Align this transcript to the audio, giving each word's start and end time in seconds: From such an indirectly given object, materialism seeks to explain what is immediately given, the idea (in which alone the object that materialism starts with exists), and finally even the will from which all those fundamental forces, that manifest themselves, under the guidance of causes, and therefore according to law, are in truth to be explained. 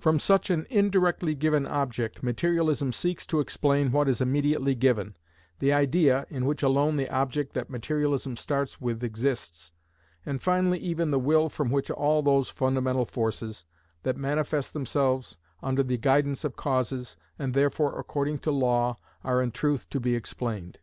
From 0.00 0.18
such 0.18 0.50
an 0.50 0.66
indirectly 0.68 1.36
given 1.36 1.64
object, 1.64 2.24
materialism 2.24 2.92
seeks 2.92 3.24
to 3.28 3.38
explain 3.38 3.92
what 3.92 4.08
is 4.08 4.20
immediately 4.20 4.74
given, 4.74 5.16
the 5.60 5.72
idea 5.72 6.26
(in 6.28 6.44
which 6.44 6.64
alone 6.64 6.96
the 6.96 7.08
object 7.08 7.52
that 7.54 7.70
materialism 7.70 8.36
starts 8.36 8.80
with 8.80 9.04
exists), 9.04 9.70
and 10.26 10.42
finally 10.42 10.80
even 10.80 11.12
the 11.12 11.20
will 11.20 11.48
from 11.48 11.70
which 11.70 11.88
all 11.88 12.20
those 12.20 12.50
fundamental 12.50 13.04
forces, 13.04 13.64
that 14.02 14.16
manifest 14.16 14.72
themselves, 14.72 15.38
under 15.62 15.84
the 15.84 15.98
guidance 15.98 16.42
of 16.42 16.56
causes, 16.56 17.16
and 17.38 17.54
therefore 17.54 17.96
according 17.96 18.38
to 18.38 18.50
law, 18.50 18.96
are 19.22 19.40
in 19.40 19.52
truth 19.52 19.88
to 19.90 20.00
be 20.00 20.16
explained. 20.16 20.80